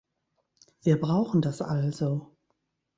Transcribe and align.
Wir 0.81 0.99
brauchen 0.99 1.43
das 1.43 1.61
also. 1.61 2.35